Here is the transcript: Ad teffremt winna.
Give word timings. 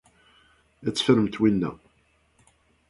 Ad 0.87 0.93
teffremt 0.93 1.39
winna. 1.41 1.71